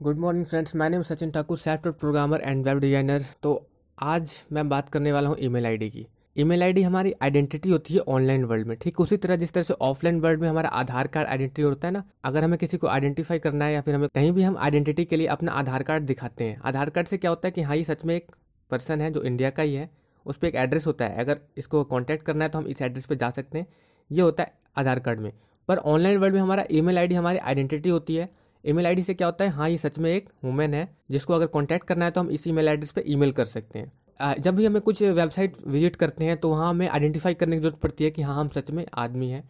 good 0.00 0.18
morning 0.18 0.44
friends 0.46 0.74
मैं 0.76 0.88
name 0.90 1.02
Sachin 1.02 1.30
Thakur 1.30 1.58
self 1.58 1.86
programmer 1.90 2.40
and 2.40 2.64
web 2.64 2.78
designer 2.80 3.22
तो 3.42 3.54
आज 3.98 4.32
मैं 4.52 4.68
बात 4.68 4.88
करने 4.88 5.12
वाला 5.12 5.28
हूँ 5.28 5.36
ईमेल 5.40 5.66
आईडी 5.66 5.88
की। 5.90 6.06
ईमेल 6.36 6.62
आईडी 6.62 6.82
हमारी 6.82 7.12
आइडेंटिटी 7.22 7.70
होती 7.70 7.94
है 7.94 8.00
ऑनलाइन 8.00 8.44
वर्ल्ड 8.44 8.66
में। 8.66 8.76
ठीक, 8.76 9.00
उसी 9.00 9.16
तरह 9.16 9.36
जिस 9.36 9.52
तरह 9.52 9.62
से 9.62 9.74
ऑफलाइन 9.74 10.20
वर्ल्ड 10.20 10.40
में 10.40 10.48
हमारा 10.48 10.68
आधार 10.70 11.06
कार्ड 11.06 11.28
आइडेंटिटी 11.28 11.62
होता 11.62 11.88
है 11.88 11.92
ना, 11.92 12.02
अगर 12.24 12.44
हमें 12.44 12.58
किसी 12.58 12.76
को 12.76 12.86
आइडेंटिफाई 12.86 13.38
करना 13.38 13.64
है 13.64 13.72
या 13.72 13.80
फिर 13.80 13.94
हमें 13.94 14.08
कहीं 14.14 14.30
भी 14.32 14.42
हम 14.42 14.56
आइडेंटिटी 14.58 15.04
के 15.04 15.16
लिए 15.16 15.26
अपना 15.28 15.52
आधार 15.54 15.82
कार्ड 15.82 16.04
दिखाते 16.04 16.44
हैं। 16.44 16.60
आधार 16.62 16.90
कार्ड 16.90 17.08
से 17.08 17.18
क्या 17.18 17.30
होता 17.30 17.48
है 17.48 17.52
कि 17.52 17.62
हाँ 17.62 17.76
ये 17.76 17.84
सच 17.84 18.04
में 18.04 18.14
एक 18.16 18.30
पर्सन 18.70 19.00
है 19.00 19.10
जो 19.10 19.22
इंडिया 19.22 19.50
का 19.50 19.62
ही 19.62 19.74
है। 19.74 19.90
उस 20.26 20.36
पर 20.36 20.46
एक 20.46 20.54
एड्रेस 20.56 20.86
होता 20.86 21.04
है। 21.04 21.18
अगर 21.18 21.40
इसको 21.58 21.84
कॉन्टैक्ट 21.86 22.26
करना 22.26 22.44
है 22.44 22.50
तो 22.50 22.58
हम 22.58 22.66
इस 22.66 22.82
एड्रेस 22.82 23.06
पर 23.06 23.14
जा 23.16 23.30
सकते 23.30 23.58
हैं। 23.58 23.66
ये 24.10 24.22
होता 24.22 24.42
है 24.42 24.52
आधार 24.76 24.98
कार्ड 25.00 25.20
में। 25.20 25.32
पर 25.68 25.78
ऑनलाइन 25.78 26.16
वर्ल्ड 26.16 26.34
में 26.34 26.42
हमारा 26.42 26.64
ईमेल 26.70 26.98
आईडी 26.98 27.14
हमारी 27.14 27.38
आइडेंटिटी 27.38 27.88
होती 27.88 28.16
है। 28.16 28.28
ईमेल 28.68 28.86
आईडी 28.86 29.02
से 29.02 29.14
क्या 29.14 29.26
होता 29.26 29.44
है? 29.44 29.50
हाँ 29.50 29.68
ये 29.70 29.78
सच 29.78 29.98
में 29.98 30.10
एक 30.10 30.28
वुमेन 30.44 30.74
है, 30.74 30.88
जिसको 31.10 31.34
अगर 31.34 31.46
कॉन्टैक्ट 31.48 31.86
करना 31.86 32.04
है 32.04 32.10
तो 32.10 32.20
हम 32.20 32.30
इस 32.30 32.46
ईमेल 32.46 32.68
एड्रेस 32.68 32.90
पे 32.90 33.04
ईमेल 33.06 33.32
कर 33.32 33.44
सकते 33.46 33.78
हैं। 33.78 33.92
जब 34.36 34.56
भी 34.56 34.66
हमें 34.66 34.80
कुछ 34.82 35.02
वेबसाइट 35.02 35.56
विज़िट 35.66 35.96
करते 35.96 36.24
हैं 36.24 36.36
तो 36.36 36.48
वहाँ 36.50 36.68
हमें 36.70 36.88
आइडेंटिफाई 36.88 37.34
करने 37.34 37.56
की 37.56 37.60
ज़रूरत 37.60 37.78
पड़ती 37.80 38.04
है 38.04 38.10
कि 38.10 38.22
हाँ 38.22 38.36
हम 38.36 38.48
सच 38.48 38.70
में 38.70 38.84
आदमी 38.96 39.28
हैं। 39.30 39.42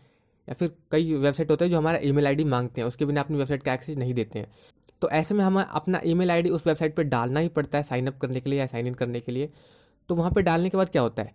या 0.49 0.55
फिर 0.55 0.71
कई 0.93 1.15
वेबसाइट 1.15 1.51
होते 1.51 1.65
हैं 1.65 1.71
जो 1.73 1.79
हमारा 1.79 1.99
ईमेल 2.03 2.27
आईडी 2.27 2.45
मांगते 2.45 2.81
हैं, 2.81 2.89
उसके 2.89 3.05
बिना 3.05 3.21
अपनी 3.21 3.39
वेबसाइट 3.39 3.63
का 3.63 3.73
एक्सेस 3.75 3.97
नहीं 3.99 4.15
देते 4.15 4.39
हैं। 4.39 4.53
तो 5.03 5.09
ऐसे 5.11 5.35
में 5.35 5.45
हमें 5.45 5.63
अपना 5.63 6.01
ईमेल 6.05 6.31
आईडी 6.31 6.51
उस 6.51 6.67
वेबसाइट 6.67 6.97
पर 6.97 7.03
डालना 7.05 7.41
ही 7.41 7.49
पड़ता 7.49 7.79
है 7.79 7.85
साइन 7.85 8.07
अप 8.07 8.19
करने 8.19 8.41
के 8.41 8.51
लिए 8.51 8.59
या 8.59 8.67
साइन 8.67 8.87
इन 8.87 8.95
करने 8.95 9.21
के 9.21 9.33
लिए। 9.33 9.51
तो 10.09 10.15
वहाँ 10.15 10.31
पर 10.31 10.43
डालने 10.43 10.69
के 10.69 10.77
बाद 10.77 10.91
क्या 10.91 11.03
होता 11.03 11.23
है? 11.23 11.33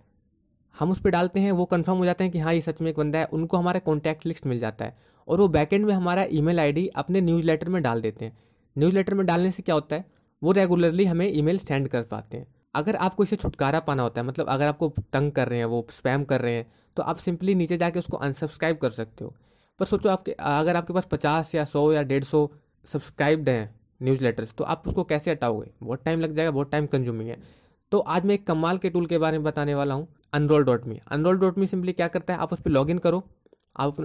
हम 0.75 0.91
उस 0.91 0.99
पर 0.99 1.09
डालते 1.09 1.39
हैं, 1.39 1.51
वो 1.51 1.65
कंफर्म 1.65 1.97
हो 1.97 2.05
जाते 2.05 2.23
हैं 2.23 2.33
कि 2.33 2.39
हाँ 2.39 2.53
ये 2.53 2.61
सच 2.61 2.81
में 2.81 2.89
एक 2.89 2.97
बंदा 2.97 3.19
है, 3.19 3.25
उनको 3.25 3.57
हमारा 3.57 3.79
कॉन्टैक्ट 3.79 4.25
लिस्ट 4.25 4.45
मिल 4.45 4.59
जाता 4.59 4.85
है। 4.85 4.97
और 5.27 5.41
वो 5.41 5.47
बैकेंड 5.47 5.85
में 5.85 5.93
हमारा 5.93 6.25
ईमेल 6.31 6.59
आईडी 6.59 6.87
अपने 6.87 7.21
न्यूज़ 7.21 7.45
लेटर 7.45 7.69
में 7.69 7.81
डाल 7.83 8.01
देते 8.01 8.25
हैं। 8.25 8.37
न्यूज़ 8.75 8.95
लेटर 8.95 9.13
में 9.13 9.25
डालने 9.25 9.51
से 9.51 9.63
क्या 9.63 9.75
होता 9.75 9.95
है? 9.95 10.05
वो 10.41 10.51
रेगुलरली 10.51 11.05
हमें 11.05 11.27
ईमेल 11.29 11.57
सेंड 11.57 11.87
कर 11.87 12.01
पाते 12.01 12.37
हैं। 12.37 12.47
अगर 12.75 12.95
आपको 12.95 13.23
इसे 13.23 13.35
छुटकारा 13.35 13.79
पाना 13.79 14.03
होता 14.03 14.21
है 14.21 14.27
मतलब 14.27 14.47
अगर 14.47 14.67
आपको 14.67 14.93
तंग 15.13 15.31
कर 15.31 15.47
रहे 15.47 15.59
हैं, 15.59 15.65
वो 15.65 15.85
स्पैम 15.91 16.23
कर 16.23 16.41
रहे 16.41 16.53
हैं 16.53 16.71
तो 16.97 17.03
आप 17.03 17.17
सिंपली 17.17 17.55
नीचे 17.55 17.77
जाके 17.77 17.99
उसको 17.99 18.17
अनसब्सक्राइब 18.17 18.77
कर 18.77 18.89
सकते 18.89 19.25
हो। 19.25 19.33
पर 19.79 19.85
सोचो 19.85 20.09
आपके, 20.09 20.31
अगर 20.31 20.75
आपके 20.75 20.93
पास 20.93 21.07
पचास 21.11 21.53
या 21.55 21.65
सौ 21.65 21.91
या 21.93 22.01
डेढ़ 22.03 22.23
सौ 22.23 22.49
सब्सक्राइब्ड 22.87 23.49
हैं 23.49 23.73
न्यूज़ 24.01 24.23
लेटर्स 24.23 24.53
तो 24.53 24.63
आप 24.63 24.87
उसको 24.87 25.03
कैसे 25.03 25.31
हटाओगे? 25.31 25.69
बहुत 25.83 26.03
टाइम 26.05 26.19
लग 26.19 26.35
जाएगा, 26.35 26.51
बहुत 26.51 26.71
टाइम 26.71 26.85
कंज्यूमिंग 26.85 27.29
है। 27.29 27.37
तो 27.91 27.99
आज 27.99 28.25
मैं 28.25 28.35
एक 28.35 28.45
कमाल 28.47 28.77
के 28.77 28.89
टूल 28.89 29.05
के 29.05 29.17
बारे 29.17 29.37
में 29.37 29.43
बताने 29.43 29.75
वाला 29.75 29.93
हूँ 29.93 30.07
unroll 30.33 30.63
dot 30.63 30.85
me 30.85 30.99
unroll 31.07 31.37
dot 31.37 31.57
me 31.57 31.67
simply 31.67 31.93
क्या 31.93 32.07
करता 32.07 32.33
है? 32.33 32.39
आप 32.39 32.53
उस 32.53 32.61
पर 32.61 32.71
लॉग 32.71 32.89
इन 32.89 32.97
करो 32.97 33.23
आप 33.75 34.01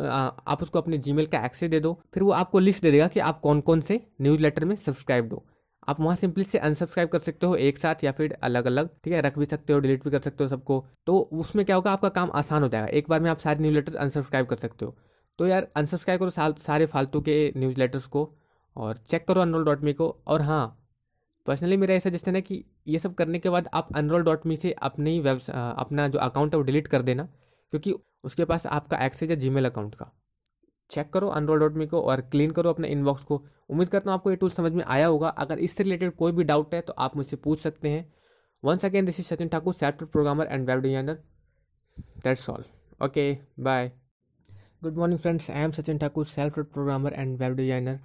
आप 0.49 0.63
उसको 0.63 0.79
अपने 0.79 0.99
जी 0.99 1.27
का 1.27 1.45
एक्सेस 1.47 1.71
दे 1.71 1.81
दो, 1.81 2.01
फिर 2.15 2.23
वो 2.23 2.31
आपको 2.33 2.59
लिस्ट 2.59 2.83
दे 2.83 2.91
देगा 2.91 3.07
कि 3.09 3.21
आप 3.21 3.41
कौन 3.41 3.61
कौन 3.61 3.81
से 3.81 4.01
न्यूज़ 4.21 4.41
लेटर 4.41 4.65
में 4.65 4.75
सब्सक्राइब 4.77 5.29
दो। 5.29 5.45
आप 5.89 6.01
वहाँ 6.01 6.17
सिंपली 6.17 6.45
से 6.45 6.59
अनसब्सक्राइब 6.61 7.09
कर 7.09 7.19
सकते 7.19 7.47
हो 7.47 7.55
एक 7.57 7.79
साथ 7.79 8.05
या 8.05 8.13
फिर 8.13 8.37
अलग 8.43 8.67
अलग 8.67 8.89
ठीक 9.05 9.13
है, 9.13 9.21
रख 9.21 9.39
भी 9.39 9.45
सकते 9.45 9.73
हो 9.73 9.79
डिलीट 9.81 10.05
भी 10.05 10.11
कर 10.11 10.21
सकते 10.21 10.45
हो 10.45 10.49
सबको। 10.49 10.85
तो 11.07 11.19
उसमें 11.19 11.65
क्या 11.67 11.77
होगा, 11.77 11.93
आपका 11.93 12.09
काम 12.11 12.31
आसान 12.33 12.63
हो 12.63 12.69
जाएगा। 12.69 12.87
एक 12.89 13.09
बार 13.09 13.21
में 13.21 13.31
आप 13.31 13.39
सारे 13.39 13.61
न्यूज़ 13.61 13.75
लेटर्स 13.75 13.97
अनसब्सक्राइब 13.97 14.47
कर 14.47 14.57
सकते 14.57 14.85
हो। 14.85 14.97
तो 15.39 15.47
यार 15.47 15.69
अनसब्सक्राइब 15.77 16.21
करो 16.21 16.31
सारे 16.61 16.87
फालतू 16.87 17.21
के 17.21 17.53
न्यूज़ 17.57 17.79
लेटर्स 17.79 18.07
को 18.07 18.29
और 18.77 18.97
चेक 19.11 19.27
करो 19.29 19.41
अनरोल 19.41 19.65
डॉट 19.65 19.83
मी 19.83 19.93
को। 19.93 20.09
और 20.27 20.43
हाँ 20.43 20.75
पर्सनली 21.47 21.77
मेरा 21.77 21.95
ऐसा 21.95 22.09
सजेशन 22.11 22.35
है 22.37 22.41
कि 22.43 22.65
ये 22.89 22.99
सब 22.99 23.15
करने 23.15 23.39
के 23.39 23.49
बाद 23.49 23.69
आप 23.75 23.89
अनरोल 23.97 24.23
डॉट 24.23 24.47
मी 24.47 24.57
से 24.57 24.73
अपनी 24.83 25.19
वेब 25.21 25.41
अपना 25.51 26.09
जो 26.09 26.19
अकाउंट 26.19 26.55
है 26.55 26.59
वो 26.59 26.65
डिलीट 26.65 26.87
कर 26.87 27.03
देना, 27.03 27.29
क्योंकि 27.73 27.95
उसके 28.25 28.45
पास 28.45 28.67
आपका 28.69 29.05
एक्सेस 29.05 29.31
है 29.31 29.37
जी 29.37 29.49
अकाउंट 29.61 29.95
का। 29.95 30.11
चेक 30.91 31.13
करो 31.13 31.29
अनरोल 31.31 31.59
डॉट 31.61 31.75
मी 31.75 31.87
को 31.87 32.01
और 32.03 32.21
क्लीन 32.23 32.51
करो 32.51 32.71
अपने 32.71 32.89
इनबॉक्स 32.89 33.25
को। 33.25 33.43
उम्मीद 33.71 33.89
करता 33.89 34.11
हूँ 34.11 34.15
आपको 34.15 34.31
ये 34.31 34.37
टूल 34.37 34.51
समझ 34.51 34.73
में 34.73 34.85
आया 34.87 35.07
होगा। 35.07 35.29
अगर 35.39 35.59
इससे 35.61 35.83
रिलेटेड 35.83 36.15
कोई 36.17 36.33
भी 36.33 36.45
डाउट 36.45 36.75
है 36.75 36.81
तो 36.81 36.93
आप 36.99 37.17
मुझसे 37.17 37.37
पूछ 37.39 37.61
सकते 37.61 37.89
हैं। 37.89 38.13
Once 38.63 38.85
again 38.85 39.05
this 39.05 39.21
is 39.21 39.27
Sachin 39.27 39.49
Thakur 39.49 39.75
software 39.75 40.11
programmer 40.13 40.47
and 40.47 40.69
web 40.71 40.81
designer 40.81 41.19
that's 42.25 42.49
all 42.51 42.65
okay 43.01 43.33
bye 43.61 43.91
good 44.83 44.97
morning 44.97 45.19
friends 45.21 45.51
I 45.51 45.63
am 45.63 45.71
Sachin 45.71 45.99
Thakur 45.99 46.25
self 46.27 46.59
programmer 46.59 47.13
and 47.13 47.39
web 47.39 47.55
designer 47.57 47.99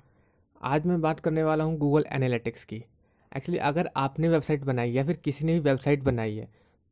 आज 0.61 0.85
मैं 0.85 0.99
बात 1.01 1.19
करने 1.19 1.43
वाला 1.43 1.63
हूँ 1.63 1.77
गूगल 1.77 2.05
एनालिटिक्स 2.11 2.65
की। 2.65 2.83
एक्चुअली 3.31 3.59
अगर 3.61 3.89
आपने 3.97 4.29
वेबसाइट 4.29 4.63
बनाई 4.63 4.91
या 4.91 5.03
फिर 5.05 5.15
किसी 5.15 5.45
ने 5.45 5.53
भी 5.53 5.59
वेबसाइट 5.61 6.03
बनाई 6.03 6.35
है 6.35 6.47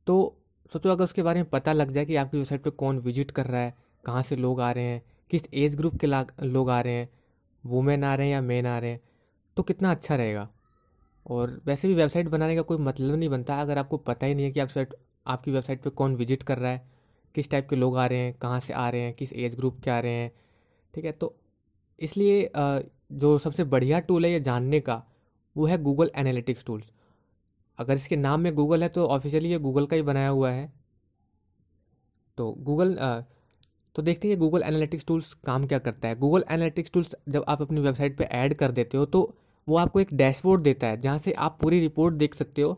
तो 0.07 0.15
सोचो 0.71 0.89
अगर 0.91 1.03
उसके 1.03 1.23
बारे 1.23 1.39
में 1.39 1.49
पता 1.49 1.73
लग 1.73 1.91
जाए 1.91 2.05
कि 2.05 2.15
आपकी 2.15 2.37
वेबसाइट 2.37 2.61
पे 2.63 2.69
कौन 2.71 2.99
विज़िट 2.99 3.31
कर 3.31 3.45
रहा 3.45 3.61
है, 3.61 3.73
कहाँ 4.03 4.21
से 4.21 4.35
लोग 4.35 4.61
आ 4.61 4.71
रहे 4.71 4.83
हैं, 4.83 5.01
किस 5.31 5.43
एज 5.53 5.75
ग्रुप 5.75 5.95
के 5.97 6.07
लोग 6.45 6.69
आ 6.69 6.79
रहे 6.81 6.93
हैं, 6.93 7.09
वुमेन 7.63 8.03
आ 8.03 8.13
रहे 8.15 8.27
हैं 8.27 8.33
या 8.33 8.41
मेन 8.41 8.65
आ 8.65 8.77
रहे 8.79 8.91
हैं 8.91 8.99
तो 9.57 9.63
कितना 9.63 9.91
अच्छा 9.91 10.15
रहेगा। 10.15 10.47
और 11.25 11.59
वैसे 11.65 11.87
भी 11.87 11.93
वेबसाइट 11.93 12.27
बनाने 12.29 12.55
का 12.55 12.61
कोई 12.61 12.77
मतलब 12.79 13.15
नहीं 13.15 13.29
बनता 13.29 13.59
अगर 13.61 13.77
आपको 13.77 13.97
पता 13.99 14.25
ही 14.25 14.35
नहीं 14.35 14.45
है 14.45 14.51
कि 14.51 14.59
आप 14.59 14.93
आपकी 15.25 15.51
वेबसाइट 15.51 15.81
पे 15.81 15.89
कौन 15.91 16.15
विज़िट 16.15 16.43
कर 16.43 16.57
रहा 16.57 16.71
है, 16.71 16.87
किस 17.35 17.49
टाइप 17.51 17.67
के 17.69 17.75
लोग 17.75 17.97
आ 17.97 18.05
रहे 18.05 18.19
हैं, 18.19 18.33
कहाँ 18.33 18.59
से 18.59 18.73
आ 18.73 18.89
रहे 18.89 19.01
हैं, 19.01 19.13
किस 19.13 19.33
एज 19.33 19.55
ग्रुप 19.55 19.79
के 19.83 19.91
आ 19.91 19.99
रहे 19.99 20.11
हैं, 20.13 20.31
ठीक 20.93 21.05
है? 21.05 21.11
तो 21.11 21.35
इसलिए 21.99 22.49
जो 22.55 23.37
सबसे 23.39 23.63
बढ़िया 23.65 23.99
टूल 23.99 24.25
है 24.25 24.31
ये 24.31 24.39
जानने 24.39 24.79
का, 24.79 25.01
वो 25.55 25.65
है 25.65 25.77
गूगल 25.83 26.11
एनालिटिक्स 26.15 26.65
टूल्स 26.65 26.91
अगर 27.81 27.95
इसके 27.95 28.15
नाम 28.17 28.41
में 28.41 28.53
गूगल 28.55 28.83
है 28.83 28.89
तो 28.89 29.05
ऑफिशियली 29.07 29.51
ये 29.51 29.57
गूगल 29.59 29.85
का 29.85 29.95
ही 29.95 30.01
बनाया 30.03 30.29
हुआ 30.29 30.51
है। 30.51 30.71
तो 32.37 32.51
गूगल 32.59 32.95
तो 33.95 34.01
देखते 34.01 34.27
हैं 34.27 34.37
गूगल 34.39 34.63
एनालिटिक्स 34.63 35.05
टूल्स 35.05 35.33
काम 35.45 35.65
क्या 35.67 35.79
करता 35.79 36.07
है। 36.07 36.15
गूगल 36.17 36.43
एनालिटिक्स 36.49 36.91
टूल्स 36.91 37.15
जब 37.29 37.45
आप 37.47 37.61
अपनी 37.61 37.81
वेबसाइट 37.81 38.17
पे 38.17 38.23
ऐड 38.23 38.53
कर 38.55 38.71
देते 38.71 38.97
हो 38.97 39.05
तो 39.07 39.21
वो 39.67 39.77
आपको 39.77 39.99
एक 39.99 40.13
डैशबोर्ड 40.13 40.61
देता 40.63 40.87
है, 40.87 40.99
जहाँ 41.01 41.17
से 41.17 41.31
आप 41.33 41.57
पूरी 41.61 41.79
रिपोर्ट 41.79 42.15
देख 42.15 42.35
सकते 42.35 42.61
हो 42.61 42.73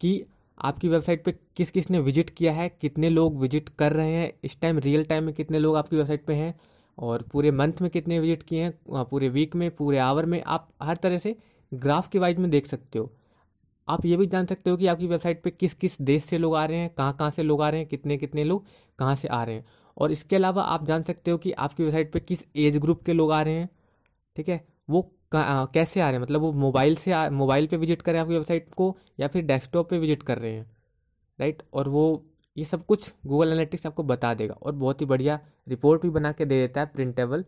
कि 0.00 0.22
आपकी 0.58 0.88
वेबसाइट 0.88 1.24
पे 1.24 1.32
किस 1.56 1.70
किस 1.70 1.90
ने 1.90 1.98
विज़िट 2.00 2.30
किया 2.30 2.52
है, 2.52 2.68
कितने 2.70 3.08
लोग 3.08 3.40
विज़िट 3.40 3.68
कर 3.78 3.92
रहे 3.92 4.12
हैं, 4.12 4.32
इस 4.44 4.60
टाइम 4.60 4.78
रियल 4.78 5.04
टाइम 5.04 5.24
में 5.24 5.34
कितने 5.34 5.58
लोग 5.58 5.76
आपकी 5.76 5.96
वेबसाइट 5.96 6.24
पे 6.26 6.34
हैं, 6.34 6.54
और 6.98 7.22
पूरे 7.32 7.50
मंथ 7.52 7.80
में 7.82 7.90
कितने 7.90 8.18
विज़िट 8.20 8.42
किए 8.42 8.62
हैं, 8.62 8.72
पूरे 9.04 9.28
वीक 9.30 9.54
में, 9.56 9.70
पूरे 9.70 9.98
आवर 10.00 10.26
में, 10.26 10.42
आप 10.42 10.68
हर 10.82 10.96
तरह 10.96 11.18
से 11.18 11.36
ग्राफ 11.72 12.08
के 12.08 12.18
वाइज 12.18 12.38
में 12.38 12.50
देख 12.50 12.66
सकते 12.66 12.98
हो। 12.98 13.10
आप 13.88 14.04
ये 14.06 14.16
भी 14.16 14.26
जान 14.26 14.46
सकते 14.46 14.70
हो 14.70 14.76
कि 14.76 14.86
आपकी 14.86 15.06
वेबसाइट 15.06 15.42
पे 15.42 15.50
किस 15.50 15.74
किस 15.74 16.00
देश 16.02 16.24
से 16.24 16.38
लोग 16.38 16.56
आ 16.56 16.64
रहे 16.64 16.78
हैं, 16.78 16.90
कहाँ 16.90 17.16
कहाँ 17.18 17.30
से 17.30 17.42
लोग 17.42 17.62
आ 17.62 17.68
रहे 17.70 17.80
हैं, 17.80 17.88
कितने 17.88 18.16
कितने 18.16 18.44
लोग 18.44 18.66
कहाँ 18.98 19.14
से 19.14 19.28
आ 19.28 19.42
रहे 19.44 19.54
हैं। 19.54 19.64
और 19.96 20.12
इसके 20.12 20.36
अलावा 20.36 20.62
आप 20.64 20.84
जान 20.86 21.02
सकते 21.02 21.30
हो 21.30 21.38
कि 21.38 21.52
आपकी 21.52 21.82
वेबसाइट 21.82 22.12
पे 22.12 22.20
किस 22.20 22.44
एज 22.56 22.76
ग्रुप 22.78 23.02
के 23.02 23.12
लोग 23.12 23.32
आ 23.32 23.42
रहे 23.42 23.54
हैं, 23.54 23.68
ठीक 24.36 24.48
है? 24.48 24.64
वो 24.90 25.02
कैसे 25.32 26.00
आ 26.00 26.04
रहे 26.04 26.12
हैं? 26.12 26.22
मतलब 26.22 26.40
वो 26.40 26.52
मोबाइल 26.54 26.94
से 26.96 27.28
मोबाइल 27.30 27.66
पे 27.66 27.76
विज़िट 27.76 28.02
कर 28.02 28.12
रहे 28.12 28.18
हैं 28.18 28.24
आपकी 28.24 28.34
वेबसाइट 28.34 28.74
को 28.74 28.96
या 29.20 29.28
फिर 29.28 29.42
डेस्कटॉप 29.46 29.90
पे 29.90 29.98
विज़िट 29.98 30.22
कर 30.22 30.38
रहे 30.38 30.52
हैं, 30.52 30.66
राइट? 31.38 31.62
और 31.72 31.88
वो, 31.88 32.24
ये 32.56 32.64
सब 32.64 32.84
कुछ 32.86 33.12
गूगल 33.26 33.48
एनालिटिक्स 33.48 33.86
आपको 33.86 34.02
बता 34.04 34.32
देगा 34.34 34.54
और 34.54 34.72
बहुत 34.74 35.00
ही 35.00 35.06
बढ़िया 35.06 35.38
रिपोर्ट 35.68 36.02
भी 36.02 36.10
बना 36.10 36.32
के 36.32 36.44
दे 36.44 36.60
देता 36.60 36.80
है 36.80 36.86
प्रिंटेबल। 36.88 37.44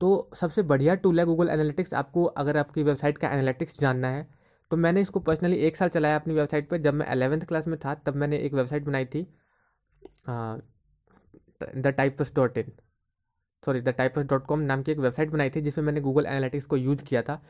तो 0.00 0.30
सबसे 0.34 0.62
बढ़िया 0.64 0.94
टूल 0.96 1.18
है 1.20 1.24
गूगल 1.26 1.48
एनालिटिक्स। 1.48 1.94
आपको 1.94 2.24
अगर 2.24 2.56
आपकी 2.56 2.82
वेबसाइट 2.82 3.18
का 3.18 3.28
एनालिटिक्स 3.28 3.78
जानना 3.80 4.08
है 4.08 4.26
तो 4.70 4.76
मैंने 4.76 5.00
इसको 5.00 5.20
पर्सनली 5.20 5.56
एक 5.66 5.76
साल 5.76 5.88
चलाया 5.88 6.16
अपनी 6.16 6.34
वेबसाइट 6.34 6.68
पर। 6.68 6.78
जब 6.78 6.94
मैं 6.94 7.06
अलेवेंथ 7.06 7.40
क्लास 7.42 7.66
में 7.68 7.78
था, 7.78 7.94
तब 7.96 8.16
मैंने 8.16 8.38
एक 8.38 8.54
वेबसाइट 8.54 8.84
बनाई 8.84 9.04
थी 9.06 9.22
the 11.76 11.86
types 11.88 12.32
dot 12.36 12.58
in 12.58 12.72
sorry 13.62 13.80
the 13.80 13.88
types 13.90 14.24
dot 14.26 14.46
com 14.46 14.60
नाम 14.62 14.82
की 14.82 14.92
एक 14.92 14.98
वेबसाइट 14.98 15.30
बनाई 15.30 15.50
थी, 15.50 15.60
जिसमें 15.60 15.84
मैंने 15.84 16.00
गूगल 16.00 16.26
एनालिटिक्स 16.26 16.66
को 16.66 16.76
यूज़ 16.76 17.04
किया 17.04 17.22
था। 17.22 17.40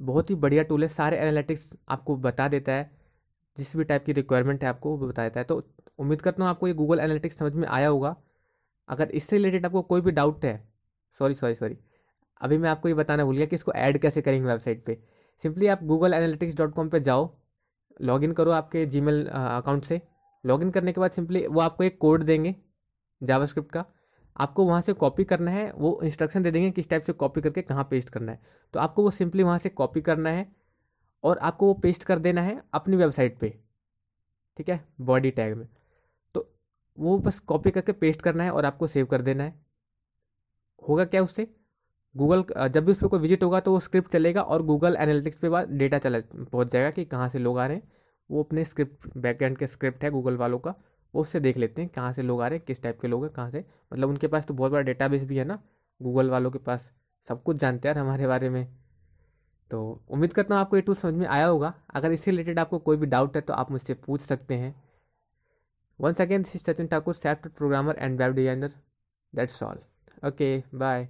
बहुत 0.00 0.30
ही 0.30 0.34
बढ़िया 0.36 0.62
टूल 0.62 0.82
है, 0.82 0.88
सारे 0.90 1.18
एनालिटिक्स 1.18 1.72
आपको 1.88 2.16
बता 2.18 2.48
देता 2.48 2.72
है, 2.72 2.90
जिस 3.56 3.76
भी 3.76 3.84
टाइप 3.84 4.04
की 4.04 4.12
रिक्वायरमेंट 4.12 4.62
है 4.64 4.68
आपको 4.68 4.96
वो 4.96 5.08
बता 5.08 5.22
देता 5.22 5.40
है। 5.40 5.44
तो 5.44 5.62
उम्मीद 5.98 6.22
करता 6.22 6.42
हूँ 6.42 6.50
आपको 6.50 6.68
ये 6.68 6.74
गूगल 6.74 7.00
एनालिटिक्स 7.00 7.38
समझ 7.38 7.52
में 7.54 7.66
आया 7.68 7.88
होगा। 7.88 8.14
अगर 8.88 9.10
इससे 9.12 9.36
रिलेटेड 9.36 9.66
आपको 9.66 9.82
कोई 9.84 10.00
भी 10.00 10.10
डाउट 10.12 10.44
है 10.44 10.56
सॉरी 11.14 11.34
सॉरी 11.34 11.54
सॉरी 11.54 11.76
अभी 12.40 12.58
मैं 12.58 12.70
आपको 12.70 12.88
ये 12.88 12.94
बताना 12.94 13.24
भूल 13.24 13.36
गया 13.36 13.46
कि 13.46 13.56
इसको 13.56 13.72
ऐड 13.74 13.98
कैसे 13.98 14.22
करेंगे 14.22 14.48
वेबसाइट 14.48 14.84
पे। 14.84 14.98
सिंपली 15.40 15.66
आप 15.66 15.82
गूगल 15.84 16.14
एनालिटिक्स 16.14 16.56
डॉट 16.56 16.74
कॉम 16.74 16.88
पर 16.88 16.98
जाओ 17.00 17.28
लॉगिन 18.00 18.32
करो 18.32 18.50
आपके 18.52 18.84
जी 18.86 19.00
मेल 19.00 19.26
अकाउंट 19.26 19.84
से। 19.84 20.00
लॉगिन 20.44 20.70
करने 20.70 20.92
के 20.92 21.00
बाद 21.00 21.10
सिंपली 21.10 21.46
वो 21.46 21.60
आपको 21.60 21.84
एक 21.84 21.98
कोड 21.98 22.22
देंगे 22.22 22.54
जावास्क्रिप्ट 23.20 23.70
का। 23.72 23.84
आपको 24.36 24.64
वहाँ 24.64 24.80
से 24.80 24.92
कॉपी 24.94 25.24
करना 25.24 25.50
है, 25.50 25.70
वो 25.72 26.00
इंस्ट्रक्शन 26.04 26.42
दे 26.42 26.50
देंगे 26.50 26.70
किस 26.70 26.88
टाइप 26.90 27.02
से 27.02 27.12
कॉपी 27.14 27.40
करके 27.40 27.62
कहाँ 27.62 27.84
पेस्ट 27.90 28.10
करना 28.10 28.32
है। 28.32 28.40
तो 28.74 28.80
आपको 28.80 29.02
वो 29.02 29.10
सिंपली 29.12 29.42
वहाँ 29.42 29.58
से 29.58 29.68
कॉपी 29.70 30.00
करना 30.02 30.30
है 30.30 30.46
और 31.24 31.38
आपको 31.40 31.66
वो 31.66 31.74
पेस्ट 31.74 32.04
कर 32.04 32.18
देना 32.18 32.42
है 32.42 32.60
अपनी 32.74 32.96
वेबसाइट 32.96 33.38
पे, 33.38 33.48
ठीक 34.56 34.68
है 34.68 34.84
बॉडी 35.02 35.30
टैग 35.30 35.54
में। 35.56 35.66
तो 36.34 36.48
वो 36.98 37.18
बस 37.18 37.38
कॉपी 37.42 37.70
करके 37.70 37.92
पेस्ट 37.94 38.22
करना 38.22 38.44
है 38.44 38.50
और 38.52 38.64
आपको 38.64 38.86
सेव 38.86 39.06
कर 39.06 39.22
देना 39.22 39.44
है। 39.44 39.54
होगा 40.82 41.04
क्या 41.04 41.22
उससे? 41.22 41.48
गूगल 42.14 42.44
जब 42.68 42.84
भी 42.84 42.92
उस 42.92 42.98
पर 42.98 43.08
कोई 43.08 43.20
विज़िट 43.20 43.42
होगा 43.42 43.60
तो 43.60 43.72
वो 43.72 43.80
स्क्रिप्ट 43.80 44.10
चलेगा 44.12 44.42
और 44.42 44.62
गूगल 44.62 44.96
एनालिटिक्स 44.96 45.38
पे 45.38 45.48
बाद 45.48 45.70
डेटा 45.72 45.98
चला, 45.98 46.18
पहुँच 46.32 46.72
जाएगा 46.72 46.90
कि 46.90 47.04
कहाँ 47.06 47.28
से 47.28 47.38
लोग 47.38 47.58
आ 47.58 47.66
रहे 47.66 47.76
हैं। 47.76 47.92
वो 48.30 48.42
अपने 48.42 48.64
स्क्रिप्ट 48.64 49.16
बैकग्राउंड 49.16 49.58
के 49.58 49.66
स्क्रिप्ट 49.66 50.04
है 50.04 50.10
गूगल 50.10 50.36
वालों 50.36 50.58
का, 50.58 50.74
वो 51.14 51.22
उससे 51.22 51.40
देख 51.40 51.56
लेते 51.56 51.82
हैं 51.82 51.90
कहाँ 51.90 52.12
से 52.12 52.22
लोग 52.22 52.42
आ 52.42 52.46
रहे 52.48 52.58
हैं, 52.58 52.64
किस 52.66 52.82
टाइप 52.82 53.00
के 53.00 53.08
लोग 53.08 53.24
हैं, 53.24 53.32
कहाँ 53.32 53.50
से। 53.50 53.64
मतलब 53.92 54.08
उनके 54.08 54.26
पास 54.28 54.46
तो 54.46 54.54
बहुत 54.54 54.72
बड़ा 54.72 54.82
डेटाबेस 54.82 55.24
भी 55.24 55.36
है 55.36 55.44
ना, 55.44 55.58
गूगल 56.00 56.30
वालों 56.30 56.50
के 56.50 56.58
पास, 56.60 56.90
सब 57.26 57.42
कुछ 57.42 57.56
जानते 57.56 57.88
हैं 57.88 57.96
हमारे 57.96 58.26
बारे 58.26 58.50
में। 58.50 58.66
तो 59.70 60.04
उम्मीद 60.08 60.32
करता 60.32 60.54
हूँ 60.54 60.60
आपको 60.60 60.76
ये 60.76 60.82
टूल 60.82 60.94
समझ 60.94 61.14
में 61.14 61.26
आया 61.28 61.46
होगा। 61.46 61.72
अगर 61.94 62.12
इससे 62.12 62.30
रिलेटेड 62.30 62.58
आपको 62.58 62.78
कोई 62.80 62.96
भी 62.96 63.06
डाउट 63.08 63.36
है 63.36 63.42
तो 63.42 63.52
आप 63.54 63.70
मुझसे 63.70 63.94
पूछ 63.96 64.20
सकते 64.22 64.54
हैं। 64.54 64.74
Once 65.98 66.20
again 66.20 66.42
this 66.42 66.56
is 66.56 66.62
Sachin 66.64 66.86
Thakur 66.86 67.14
shaft 67.14 67.48
programmer 67.48 67.96
and 67.98 68.20
web 68.20 68.34
designer 68.34 68.72
that's 69.32 69.62
all 69.62 69.78
okay 70.24 70.56
bye 70.74 71.08